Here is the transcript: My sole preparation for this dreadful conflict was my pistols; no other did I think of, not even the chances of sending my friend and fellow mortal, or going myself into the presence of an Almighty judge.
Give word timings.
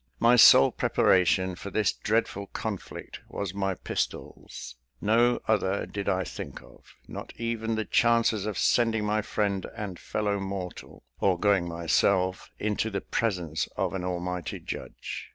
My 0.19 0.35
sole 0.35 0.71
preparation 0.71 1.53
for 1.53 1.69
this 1.69 1.93
dreadful 1.93 2.47
conflict 2.47 3.19
was 3.29 3.53
my 3.53 3.75
pistols; 3.75 4.75
no 4.99 5.39
other 5.47 5.85
did 5.85 6.09
I 6.09 6.23
think 6.23 6.59
of, 6.63 6.95
not 7.07 7.33
even 7.37 7.75
the 7.75 7.85
chances 7.85 8.47
of 8.47 8.57
sending 8.57 9.05
my 9.05 9.21
friend 9.21 9.63
and 9.77 9.99
fellow 9.99 10.39
mortal, 10.39 11.03
or 11.19 11.39
going 11.39 11.67
myself 11.69 12.49
into 12.57 12.89
the 12.89 13.01
presence 13.01 13.67
of 13.77 13.93
an 13.93 14.03
Almighty 14.03 14.59
judge. 14.59 15.29